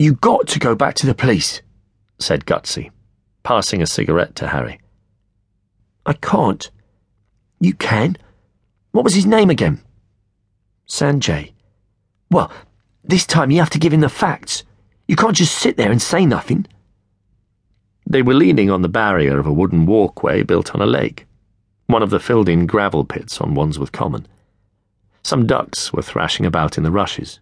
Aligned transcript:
You 0.00 0.14
got 0.14 0.48
to 0.48 0.58
go 0.58 0.74
back 0.74 0.94
to 0.94 1.06
the 1.06 1.14
police, 1.14 1.60
said 2.18 2.46
Gutsy, 2.46 2.90
passing 3.42 3.82
a 3.82 3.86
cigarette 3.86 4.34
to 4.36 4.48
Harry. 4.48 4.80
I 6.06 6.14
can't. 6.14 6.70
You 7.60 7.74
can. 7.74 8.16
What 8.92 9.04
was 9.04 9.12
his 9.12 9.26
name 9.26 9.50
again? 9.50 9.82
Sanjay. 10.88 11.52
Well, 12.30 12.50
this 13.04 13.26
time 13.26 13.50
you 13.50 13.58
have 13.58 13.68
to 13.68 13.78
give 13.78 13.92
him 13.92 14.00
the 14.00 14.08
facts. 14.08 14.64
You 15.06 15.16
can't 15.16 15.36
just 15.36 15.58
sit 15.58 15.76
there 15.76 15.92
and 15.92 16.00
say 16.00 16.24
nothing. 16.24 16.64
They 18.08 18.22
were 18.22 18.32
leaning 18.32 18.70
on 18.70 18.80
the 18.80 18.88
barrier 18.88 19.38
of 19.38 19.46
a 19.46 19.52
wooden 19.52 19.84
walkway 19.84 20.42
built 20.44 20.74
on 20.74 20.80
a 20.80 20.86
lake, 20.86 21.26
one 21.88 22.02
of 22.02 22.08
the 22.08 22.20
filled 22.20 22.48
in 22.48 22.64
gravel 22.64 23.04
pits 23.04 23.38
on 23.38 23.54
Wandsworth 23.54 23.92
Common. 23.92 24.26
Some 25.22 25.46
ducks 25.46 25.92
were 25.92 26.00
thrashing 26.00 26.46
about 26.46 26.78
in 26.78 26.84
the 26.84 26.90
rushes. 26.90 27.38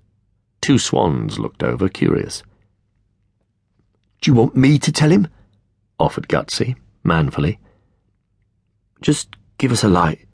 Two 0.61 0.81
swans 0.81 1.39
looked 1.39 1.63
over, 1.63 1.89
curious. 1.89 2.43
Do 4.21 4.31
you 4.31 4.35
want 4.35 4.57
me 4.57 4.79
to 4.79 4.93
tell 4.93 5.11
him? 5.11 5.29
offered 5.99 6.29
Gutsy, 6.29 6.77
manfully. 7.05 7.59
Just 9.01 9.37
give 9.59 9.73
us 9.73 9.85
a 9.85 9.89
light. 9.89 10.27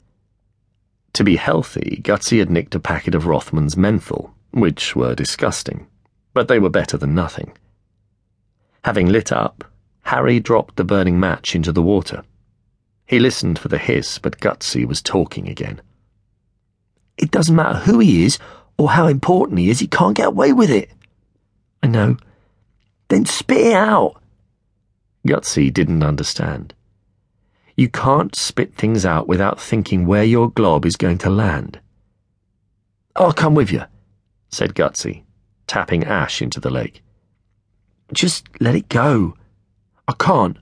To 1.13 1.23
be 1.23 1.35
healthy, 1.35 2.01
Gutsy 2.03 2.39
had 2.39 2.49
nicked 2.49 2.75
a 2.75 2.79
packet 2.79 3.15
of 3.15 3.25
Rothman's 3.25 3.77
menthol, 3.77 4.33
which 4.51 4.95
were 4.95 5.15
disgusting, 5.15 5.87
but 6.33 6.47
they 6.47 6.59
were 6.59 6.69
better 6.69 6.97
than 6.97 7.15
nothing. 7.15 7.53
Having 8.83 9.07
lit 9.07 9.31
up, 9.31 9.63
Harry 10.03 10.39
dropped 10.39 10.75
the 10.75 10.83
burning 10.83 11.19
match 11.19 11.55
into 11.55 11.71
the 11.71 11.81
water. 11.81 12.23
He 13.07 13.19
listened 13.19 13.59
for 13.59 13.67
the 13.67 13.77
hiss, 13.77 14.19
but 14.19 14.39
Gutsy 14.39 14.85
was 14.85 15.01
talking 15.01 15.47
again. 15.47 15.81
It 17.17 17.31
doesn't 17.31 17.55
matter 17.55 17.79
who 17.79 17.99
he 17.99 18.25
is 18.25 18.37
or 18.77 18.91
how 18.91 19.07
important 19.07 19.59
he 19.59 19.69
is, 19.69 19.79
he 19.79 19.87
can't 19.87 20.17
get 20.17 20.27
away 20.27 20.51
with 20.51 20.69
it. 20.69 20.91
I 21.81 21.87
know. 21.87 22.17
Then 23.15 23.25
spit 23.25 23.67
it 23.67 23.73
out. 23.73 24.21
Gutsy 25.25 25.73
didn't 25.73 26.03
understand. 26.03 26.73
You 27.77 27.87
can't 27.87 28.35
spit 28.35 28.73
things 28.73 29.05
out 29.05 29.25
without 29.25 29.57
thinking 29.57 30.05
where 30.05 30.25
your 30.25 30.51
glob 30.51 30.85
is 30.85 30.97
going 30.97 31.19
to 31.19 31.29
land. 31.29 31.79
I'll 33.15 33.31
come 33.31 33.55
with 33.55 33.71
you, 33.71 33.83
said 34.49 34.75
Gutsy, 34.75 35.23
tapping 35.65 36.03
ash 36.03 36.41
into 36.41 36.59
the 36.59 36.69
lake. 36.69 37.03
Just 38.11 38.49
let 38.59 38.75
it 38.75 38.89
go. 38.89 39.35
I 40.09 40.13
can't. 40.19 40.57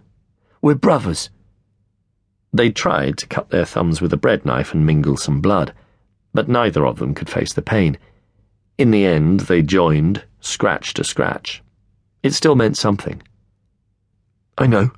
We're 0.61 0.75
brothers. 0.75 1.31
They 2.53 2.69
tried 2.69 3.17
to 3.17 3.25
cut 3.25 3.49
their 3.49 3.65
thumbs 3.65 3.99
with 3.99 4.13
a 4.13 4.23
bread 4.25 4.45
knife 4.45 4.75
and 4.75 4.85
mingle 4.85 5.17
some 5.17 5.41
blood, 5.41 5.73
but 6.35 6.47
neither 6.47 6.85
of 6.85 6.99
them 6.99 7.15
could 7.15 7.31
face 7.31 7.53
the 7.53 7.63
pain. 7.63 7.97
In 8.77 8.91
the 8.91 9.07
end, 9.07 9.39
they 9.39 9.63
joined, 9.63 10.23
scratch 10.39 10.93
to 10.93 11.03
scratch. 11.03 11.62
It 12.23 12.33
still 12.33 12.55
meant 12.55 12.77
something. 12.77 13.21
I 14.57 14.65
know. 14.65 14.91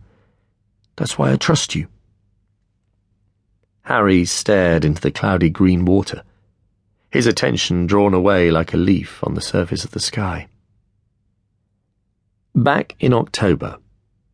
That's 0.95 1.17
why 1.17 1.31
I 1.31 1.35
trust 1.35 1.75
you. 1.75 1.87
Harry 3.81 4.25
stared 4.25 4.85
into 4.85 5.01
the 5.01 5.11
cloudy 5.11 5.49
green 5.49 5.85
water, 5.85 6.23
his 7.11 7.27
attention 7.27 7.87
drawn 7.87 8.13
away 8.13 8.51
like 8.51 8.73
a 8.73 8.77
leaf 8.77 9.23
on 9.23 9.33
the 9.33 9.41
surface 9.41 9.83
of 9.83 9.91
the 9.91 9.99
sky. 9.99 10.47
Back 12.53 12.95
in 12.99 13.13
October, 13.13 13.77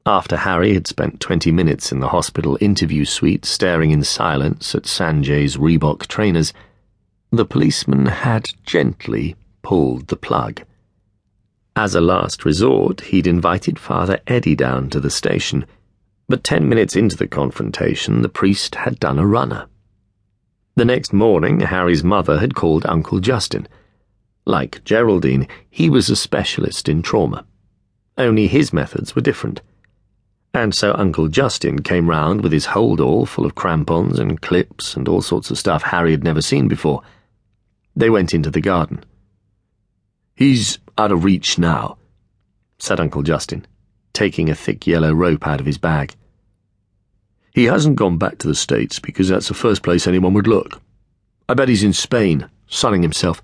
after 0.06 0.38
Harry 0.38 0.74
had 0.74 0.88
spent 0.88 1.20
20 1.20 1.52
minutes 1.52 1.92
in 1.92 2.00
the 2.00 2.10
hospital 2.10 2.58
interview 2.60 3.06
suite 3.06 3.46
staring 3.46 3.92
in 3.92 4.04
silence 4.04 4.74
at 4.74 4.84
Sanjay's 4.84 5.58
Reebok 5.58 6.08
trainers, 6.08 6.54
the 7.32 7.46
policeman 7.46 8.08
had 8.08 8.52
gently 8.66 9.36
pulled 9.62 10.08
the 10.08 10.16
plug. 10.16 10.62
As 11.76 11.96
a 11.96 12.02
last 12.02 12.44
resort, 12.44 13.02
he'd 13.02 13.26
invited 13.26 13.80
Father 13.80 14.20
Eddie 14.28 14.56
down 14.56 14.90
to 14.90 15.00
the 15.00 15.10
station, 15.10 15.66
but 16.28 16.44
ten 16.44 16.68
minutes 16.68 16.96
into 16.96 17.16
the 17.16 17.28
confrontation, 17.28 18.22
the 18.22 18.30
priest 18.30 18.76
had 18.76 19.00
done 19.00 19.18
a 19.18 19.26
runner. 19.26 19.68
The 20.76 20.86
next 20.86 21.14
morning, 21.14 21.62
Harry's 21.62 22.04
mother 22.04 22.40
had 22.40 22.56
called 22.56 22.86
Uncle 22.86 23.20
Justin. 23.20 23.68
Like 24.46 24.84
Geraldine, 24.84 25.48
he 25.70 25.90
was 25.90 26.10
a 26.10 26.16
specialist 26.16 26.90
in 26.90 27.02
trauma. 27.02 27.46
Only 28.18 28.48
his 28.48 28.74
methods 28.74 29.16
were 29.16 29.22
different. 29.22 29.62
And 30.54 30.76
so 30.76 30.94
Uncle 30.98 31.30
Justin 31.30 31.82
came 31.82 32.10
round 32.10 32.42
with 32.42 32.52
his 32.52 32.66
hold-all 32.66 33.26
full 33.26 33.46
of 33.46 33.56
crampons 33.56 34.20
and 34.20 34.42
clips 34.42 34.96
and 34.98 35.08
all 35.08 35.22
sorts 35.22 35.52
of 35.52 35.58
stuff 35.58 35.84
Harry 35.84 36.12
had 36.12 36.24
never 36.24 36.42
seen 36.42 36.68
before. 36.68 37.02
They 37.96 38.10
went 38.10 38.34
into 38.34 38.50
the 38.50 38.60
garden. 38.60 39.06
He's 40.42 40.80
out 40.98 41.12
of 41.12 41.24
reach 41.24 41.60
now, 41.60 42.00
said 42.80 43.00
Uncle 43.00 43.22
Justin, 43.22 43.68
taking 44.12 44.50
a 44.50 44.56
thick 44.56 44.88
yellow 44.88 45.14
rope 45.14 45.46
out 45.46 45.60
of 45.60 45.68
his 45.68 45.78
bag. 45.78 46.16
He 47.54 47.66
hasn't 47.66 47.98
gone 47.98 48.18
back 48.18 48.40
to 48.40 48.48
the 48.48 48.56
States 48.56 48.98
because 48.98 49.30
that's 49.30 49.50
the 49.50 49.54
first 49.54 49.84
place 49.84 50.08
anyone 50.08 50.34
would 50.34 50.48
look. 50.48 50.82
I 51.48 51.54
bet 51.54 51.70
he's 51.70 51.84
in 51.84 51.94
Spain, 51.94 52.50
sunning 52.66 53.04
himself. 53.04 53.44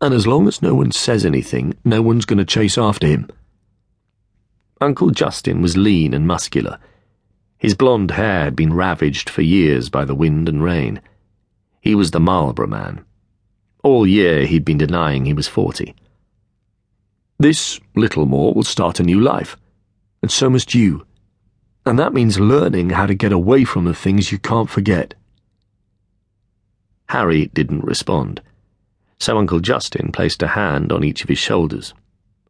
And 0.00 0.14
as 0.14 0.24
long 0.24 0.46
as 0.46 0.62
no 0.62 0.76
one 0.76 0.92
says 0.92 1.26
anything, 1.26 1.76
no 1.84 2.00
one's 2.02 2.24
going 2.24 2.38
to 2.38 2.44
chase 2.44 2.78
after 2.78 3.08
him. 3.08 3.28
Uncle 4.80 5.10
Justin 5.10 5.60
was 5.60 5.76
lean 5.76 6.14
and 6.14 6.24
muscular. 6.24 6.78
His 7.58 7.74
blonde 7.74 8.12
hair 8.12 8.44
had 8.44 8.54
been 8.54 8.74
ravaged 8.74 9.28
for 9.28 9.42
years 9.42 9.88
by 9.88 10.04
the 10.04 10.14
wind 10.14 10.48
and 10.48 10.62
rain. 10.62 11.00
He 11.80 11.96
was 11.96 12.12
the 12.12 12.20
Marlboro 12.20 12.68
man. 12.68 13.04
All 13.82 14.06
year 14.06 14.46
he'd 14.46 14.64
been 14.64 14.78
denying 14.78 15.24
he 15.24 15.32
was 15.32 15.48
forty. 15.48 15.96
This 17.42 17.80
Littlemore 17.96 18.54
will 18.54 18.62
start 18.62 19.00
a 19.00 19.02
new 19.02 19.18
life, 19.18 19.56
and 20.22 20.30
so 20.30 20.48
must 20.48 20.76
you. 20.76 21.04
And 21.84 21.98
that 21.98 22.12
means 22.12 22.38
learning 22.38 22.90
how 22.90 23.06
to 23.06 23.16
get 23.16 23.32
away 23.32 23.64
from 23.64 23.84
the 23.84 23.96
things 23.96 24.30
you 24.30 24.38
can't 24.38 24.70
forget. 24.70 25.14
Harry 27.08 27.46
didn't 27.46 27.84
respond, 27.84 28.40
so 29.18 29.36
Uncle 29.36 29.58
Justin 29.58 30.12
placed 30.12 30.40
a 30.44 30.54
hand 30.54 30.92
on 30.92 31.02
each 31.02 31.24
of 31.24 31.28
his 31.28 31.40
shoulders, 31.40 31.94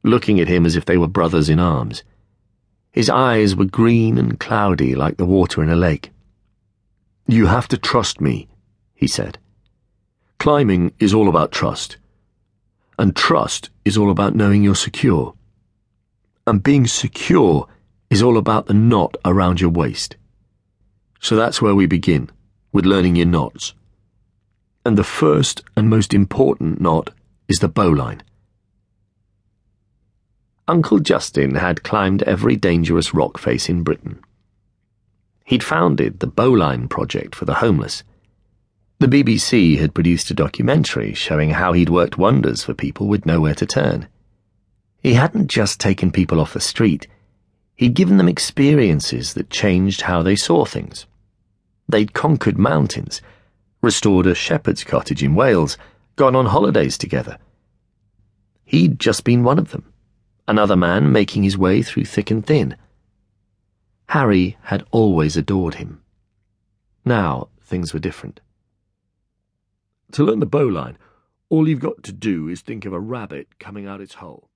looking 0.03 0.39
at 0.39 0.49
him 0.49 0.67
as 0.67 0.77
if 0.77 0.85
they 0.85 0.99
were 0.99 1.09
brothers 1.09 1.49
in 1.49 1.59
arms. 1.59 2.05
His 2.93 3.09
eyes 3.09 3.57
were 3.57 3.65
green 3.65 4.19
and 4.19 4.39
cloudy 4.39 4.95
like 4.95 5.17
the 5.17 5.25
water 5.25 5.63
in 5.63 5.71
a 5.71 5.75
lake. 5.75 6.11
You 7.27 7.47
have 7.47 7.67
to 7.69 7.79
trust 7.79 8.21
me, 8.21 8.47
he 8.95 9.07
said. 9.07 9.39
Climbing 10.39 10.93
is 10.99 11.15
all 11.15 11.31
about 11.31 11.51
trust. 11.51 11.97
And 12.99 13.17
trust 13.17 13.71
is 13.85 13.97
all 13.97 14.11
about 14.11 14.35
knowing 14.35 14.63
you're 14.63 14.75
secure. 14.75 15.35
And 16.47 16.63
being 16.63 16.87
secure 16.87 17.67
is 18.11 18.23
all 18.23 18.37
about 18.37 18.67
the 18.67 18.75
knot 18.75 19.17
around 19.25 19.61
your 19.61 19.71
waist. 19.71 20.17
So 21.21 21.37
that's 21.37 21.63
where 21.63 21.75
we 21.75 21.87
begin, 21.87 22.31
with 22.73 22.85
learning 22.85 23.17
your 23.17 23.27
knots. 23.27 23.75
And 24.85 24.99
the 24.99 25.05
first 25.05 25.63
and 25.77 25.89
most 25.89 26.13
important 26.13 26.81
knot 26.81 27.11
is 27.49 27.61
the 27.61 27.69
bowline. 27.69 28.23
Uncle 30.69 31.01
Justin 31.01 31.57
had 31.57 31.83
climbed 31.83 32.23
every 32.23 32.57
dangerous 32.57 33.13
rock 33.13 33.39
face 33.39 33.69
in 33.69 33.83
Britain. 33.83 34.23
He'd 35.45 35.65
founded 35.65 36.21
the 36.21 36.27
Bowline 36.27 36.89
Project 36.89 37.35
for 37.35 37.45
the 37.45 37.55
homeless. 37.55 38.05
The 39.03 39.09
BBC 39.09 39.81
had 39.81 39.95
produced 39.95 40.31
a 40.31 40.35
documentary 40.35 41.13
showing 41.13 41.51
how 41.51 41.73
he'd 41.73 41.89
worked 41.89 42.19
wonders 42.19 42.63
for 42.63 42.73
people 42.73 43.09
with 43.09 43.27
nowhere 43.27 43.57
to 43.57 43.67
turn. 43.67 44.07
He 45.03 45.15
hadn't 45.15 45.49
just 45.49 45.81
taken 45.81 46.13
people 46.13 46.39
off 46.39 46.53
the 46.53 46.61
street, 46.61 47.09
he'd 47.75 47.95
given 47.95 48.17
them 48.17 48.29
experiences 48.29 49.35
that 49.35 49.51
changed 49.51 50.03
how 50.03 50.23
they 50.23 50.37
saw 50.37 50.65
things. 50.65 51.07
They'd 51.89 52.13
conquered 52.13 52.57
mountains, 52.57 53.21
restored 53.81 54.29
a 54.29 54.37
shepherd's 54.37 54.85
cottage 54.85 55.25
in 55.25 55.35
Wales, 55.35 55.77
gone 56.15 56.37
on 56.37 56.47
holidays 56.47 56.97
together. 56.97 57.39
He'd 58.65 59.01
just 59.01 59.25
been 59.25 59.43
one 59.43 59.59
of 59.59 59.73
them 59.73 59.93
another 60.47 60.77
man 60.77 61.11
making 61.11 61.43
his 61.43 61.59
way 61.59 61.83
through 61.83 62.05
thick 62.05 62.31
and 62.31 62.47
thin. 62.47 62.77
Harry 64.11 64.59
had 64.63 64.87
always 64.93 65.37
adored 65.37 65.75
him. 65.75 66.01
Now 67.05 67.49
things 67.65 67.93
were 67.93 67.99
different. 67.99 68.41
To 70.13 70.25
learn 70.25 70.41
the 70.41 70.47
bowline, 70.47 70.99
all 71.49 71.67
you've 71.67 71.81
got 71.81 72.03
to 72.03 72.13
do 72.13 72.47
is 72.47 72.61
think 72.61 72.85
of 72.85 72.93
a 72.93 73.01
rabbit 73.01 73.59
coming 73.59 73.87
out 73.87 74.03
its 74.03 74.15
hole. 74.15 74.51